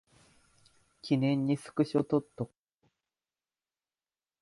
[1.03, 2.51] 記念にスクショ撮っとこ